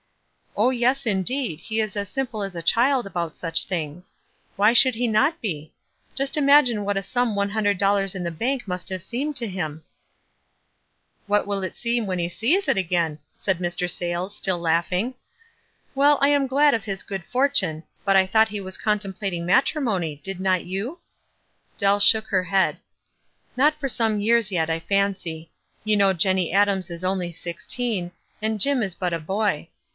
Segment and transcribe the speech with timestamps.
[0.57, 4.13] "Oh, yes, indeed, he la as simple as.< child about such things.
[4.55, 5.71] Why should he not be?
[6.13, 9.47] Just imagine what a sum, one hundred dollars in the bank must have seemed to
[9.47, 9.83] him?"
[11.27, 11.47] 294 WISE AND OTHERWISE.
[11.47, 13.89] "What will it seem when he sees it again?*' said Mr.
[13.89, 15.13] Sayles, still laughing.
[15.95, 20.17] "Well, I ana glad of his good fortune, but I thought he was contemplating matrimony,
[20.23, 20.99] did not you?"
[21.77, 22.81] Dell shook her head."
[23.55, 25.51] Not for some years yet, I fancy.
[25.83, 28.11] You know Jenny Adams is only sixteen,
[28.41, 29.69] and Jim is but a boy.